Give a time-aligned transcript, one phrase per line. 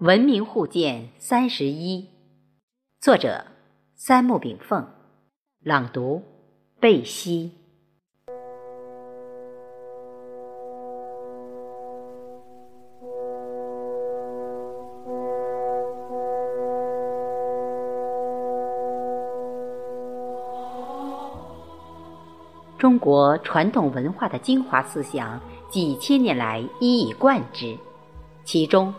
[0.00, 2.06] 文明互鉴三十一，
[3.00, 3.44] 作者
[3.96, 4.86] 三木炳凤，
[5.60, 6.22] 朗读
[6.78, 7.50] 贝西。
[22.78, 27.76] 中国传统文化的精华思想，几千年来一以贯之，
[28.44, 28.94] 其中。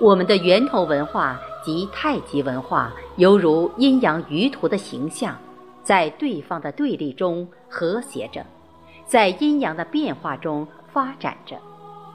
[0.00, 5.36] 我们的源头文化及太极文化，犹如阴阳鱼图的形象，
[5.82, 8.42] 在对方的对立中和谐着，
[9.04, 11.58] 在阴阳的变化中发展着，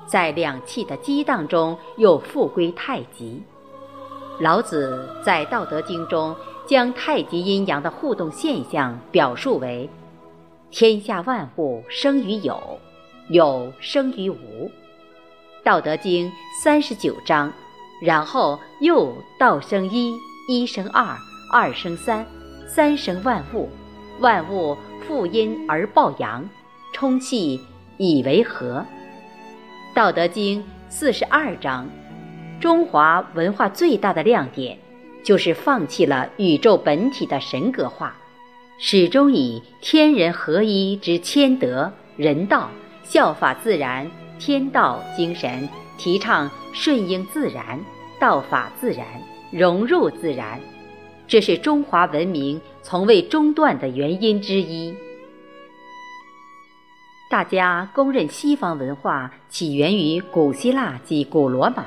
[0.07, 3.43] 在两气的激荡中又复归太极。
[4.39, 9.87] 老子在《道德经》中将太极阴阳的互动现象表述为
[10.71, 12.79] ：“天下万物生于有，
[13.29, 14.35] 有生于无。”
[15.63, 16.27] 《道德经》
[16.63, 17.53] 三十九章。
[18.01, 20.13] 然后又道生一，
[20.47, 21.17] 一生二，
[21.51, 22.25] 二生三，
[22.67, 23.69] 三生万物，
[24.19, 26.47] 万物负阴而抱阳，
[26.93, 27.59] 充气
[27.97, 28.85] 以为和。
[29.93, 31.87] 道德经四十二章，
[32.59, 34.77] 中华文化最大的亮点，
[35.23, 38.13] 就是放弃了宇宙本体的神格化，
[38.77, 42.69] 始终以天人合一之谦德人道，
[43.03, 45.67] 效法自然天道精神。
[45.97, 47.79] 提倡顺应自然，
[48.19, 49.07] 道法自然，
[49.49, 50.59] 融入自然，
[51.25, 54.93] 这是中华文明从未中断的原因之一。
[57.31, 61.85] 大家公认西方文化起源于古希腊及古罗马，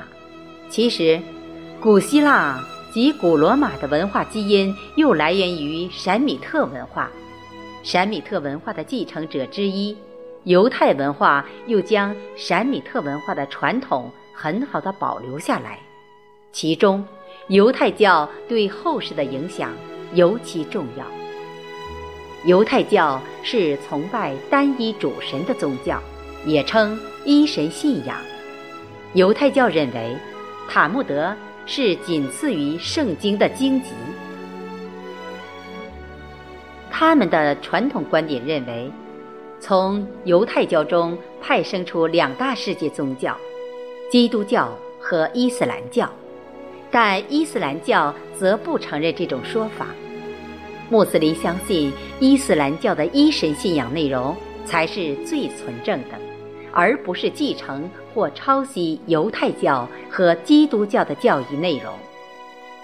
[0.69, 1.21] 其实，
[1.79, 2.59] 古希腊
[2.91, 7.11] 及古罗马的文化基因又来源于闪米特文化，
[7.83, 9.95] 闪米特文化的继承者之一。
[10.45, 14.09] 犹太文化又将闪米特文化的传统
[14.41, 15.77] 很好的保留下来，
[16.53, 17.05] 其中
[17.49, 19.73] 犹太教对后世的影响
[20.13, 21.05] 尤其重要。
[22.45, 26.01] 犹太教是崇拜单一主神的宗教，
[26.45, 28.15] 也称一神信仰。
[29.13, 30.15] 犹太教认为，
[30.69, 31.35] 塔木德
[31.65, 33.91] 是仅次于圣经的经籍。
[36.89, 38.89] 他们的传统观点认为。
[39.61, 43.35] 从犹太教中派生出两大世界宗教，
[44.09, 46.09] 基督教和伊斯兰教，
[46.89, 49.87] 但伊斯兰教则不承认这种说法。
[50.89, 56.17] 穆斯林相信伊斯兰教的一神信仰内容才是最纯正的，
[56.73, 61.93] 而不是继承或抄袭犹太教和基督教的教义内容。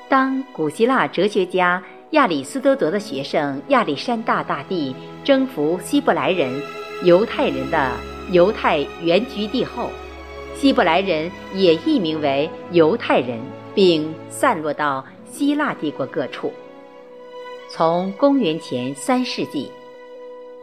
[0.07, 1.83] 当古希腊哲学家。
[2.11, 6.61] 亚里斯多德的学生亚历山大大帝征服希伯来人、
[7.03, 7.91] 犹太人的
[8.31, 9.89] 犹太原居地后，
[10.55, 13.39] 希伯来人也译名为犹太人，
[13.73, 16.51] 并散落到希腊帝国各处。
[17.69, 19.69] 从公元前三世纪，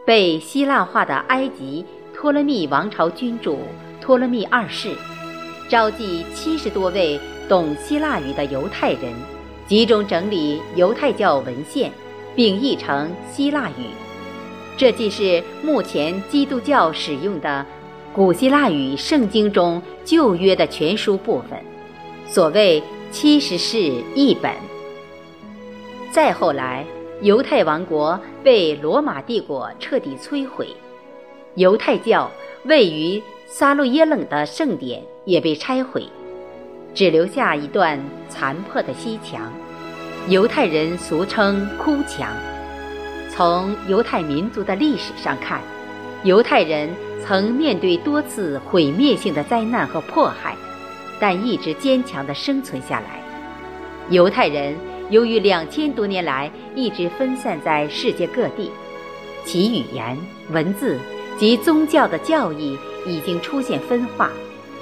[0.03, 3.59] 被希腊化的埃及托勒密王朝君主
[4.01, 4.95] 托勒密二世，
[5.69, 9.13] 召集七十多位懂希腊语的犹太人。
[9.67, 11.91] 集中整理犹太教文献，
[12.35, 13.85] 并译成希腊语，
[14.75, 17.65] 这既是目前基督教使用的
[18.13, 21.59] 古希腊语圣经中旧约的全书部分，
[22.27, 23.79] 所谓七十士
[24.13, 24.53] 译本。
[26.11, 26.85] 再后来，
[27.21, 30.67] 犹太王国被罗马帝国彻底摧毁，
[31.55, 32.29] 犹太教
[32.65, 36.07] 位于撒路耶冷的圣殿也被拆毁。
[36.93, 37.99] 只留下一段
[38.29, 39.51] 残破的西墙，
[40.27, 42.31] 犹太人俗称“哭墙”。
[43.27, 45.59] 从犹太民族的历史上看，
[46.23, 46.87] 犹太人
[47.25, 50.55] 曾面对多次毁灭性的灾难和迫害，
[51.19, 53.21] 但一直坚强地生存下来。
[54.09, 54.75] 犹太人
[55.09, 58.69] 由于两千多年来一直分散在世界各地，
[59.45, 60.17] 其语言、
[60.51, 60.99] 文字
[61.39, 64.29] 及宗教的教义已经出现分化。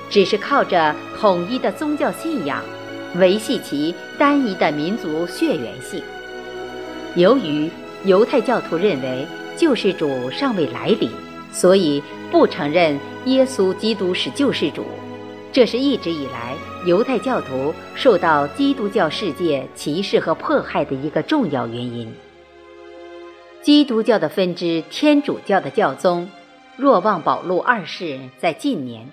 [0.10, 2.62] 只是靠着统一的宗教信仰，
[3.16, 6.04] 维系其单一的民族血缘性。
[7.16, 7.70] 由于
[8.04, 11.10] 犹太教徒认为救世主尚未来临，
[11.52, 12.02] 所以
[12.32, 14.86] 不承认耶稣基督是救世主。
[15.52, 16.56] 这是一直以来
[16.86, 22.14] 犹太教徒受到基督教世界歧视和迫害的一个重要原因。
[23.62, 26.30] 基督教的分支天主教的教宗
[26.78, 29.08] 若望保禄二世在近年。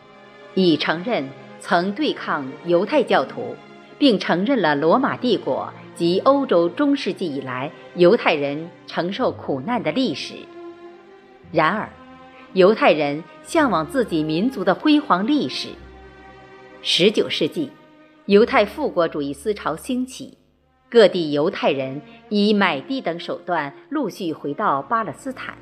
[0.54, 1.28] 已承认
[1.60, 3.54] 曾对抗犹太教徒，
[3.96, 10.34] 并承认了罗马帝国及欧洲中世纪以来犹太人承受苦难的历史。
[11.52, 11.88] 然而，
[12.54, 15.68] 犹太人向往自己民族的辉煌历史。
[16.82, 17.70] 19世纪，
[18.24, 20.38] 犹太复国主义思潮兴起，
[20.88, 22.00] 各地犹太人
[22.30, 25.54] 以买地等手段陆续回到巴勒斯坦，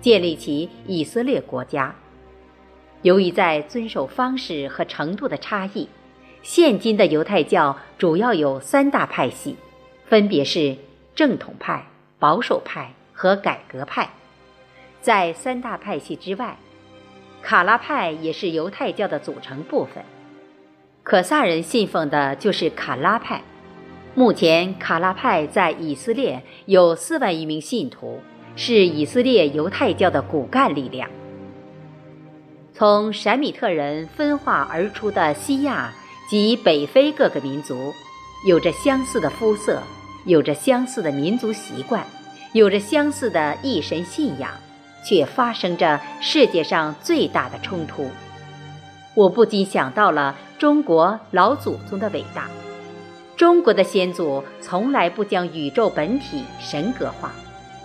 [0.00, 1.94] 建立起以色列国家。
[3.02, 5.88] 由于在遵守方式和程度的差异，
[6.42, 9.56] 现今的犹太教主要有三大派系，
[10.06, 10.76] 分别是
[11.14, 11.86] 正统派、
[12.18, 14.08] 保守派和改革派。
[15.00, 16.56] 在三大派系之外，
[17.42, 20.04] 卡拉派也是犹太教的组成部分。
[21.02, 23.42] 可萨人信奉的就是卡拉派。
[24.14, 28.20] 目前，卡拉派在以色列有四万余名信徒，
[28.56, 31.08] 是以色列犹太教的骨干力量。
[32.74, 35.92] 从闪米特人分化而出的西亚
[36.28, 37.92] 及北非各个民族，
[38.46, 39.82] 有着相似的肤色，
[40.26, 42.04] 有着相似的民族习惯，
[42.52, 44.50] 有着相似的异神信仰，
[45.04, 48.10] 却发生着世界上最大的冲突。
[49.14, 52.48] 我不禁想到了中国老祖宗的伟大。
[53.36, 57.32] 中国的先祖从来不将宇宙本体神格化，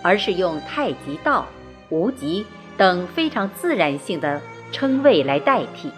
[0.02, 1.46] 而是用太极道、
[1.88, 2.44] 无极
[2.76, 4.40] 等非常自然性的。
[4.72, 5.90] 称谓来代替，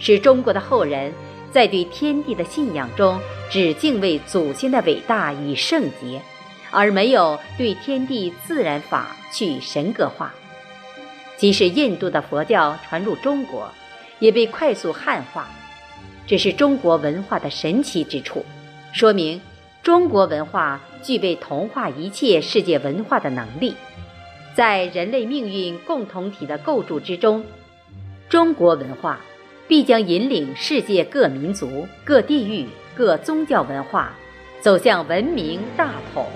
[0.00, 1.12] 使中国的后人
[1.52, 3.18] 在对天地的信仰中
[3.48, 6.20] 只敬畏祖先的伟大与圣洁，
[6.74, 10.34] 而没有对天地自然法去神格化。
[11.36, 13.70] 即使印度的佛教传入中国，
[14.18, 15.48] 也被快速汉化，
[16.26, 18.44] 这是中国文化的神奇之处，
[18.92, 19.40] 说明
[19.82, 23.74] 中国文化具备同化一切世界文化的能力，
[24.54, 27.44] 在人类命运共同体的构筑之中。
[28.28, 29.20] 中国文化
[29.68, 32.66] 必将引领世界各民族、各地域、
[32.96, 34.14] 各宗教文化
[34.60, 36.26] 走向文明大统。